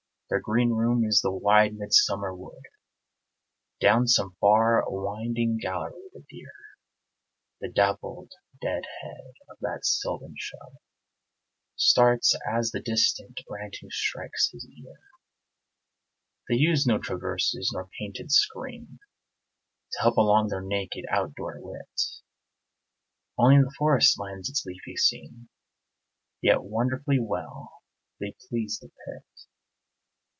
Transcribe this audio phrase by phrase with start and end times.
[0.31, 2.63] Their green room is the wide midsummer wood;
[3.81, 6.53] Down some far winding gallery the deer
[7.59, 10.79] The dappled dead head of that sylvan show
[11.75, 15.01] Starts as the distant ranting strikes his ear.
[16.47, 18.99] They use no traverses nor painted screen
[19.91, 22.03] To help along their naked, out door wit:
[23.37, 25.49] (Only the forest lends its leafy scene)
[26.41, 27.81] Yet wonderfully well
[28.21, 29.25] they please the pit.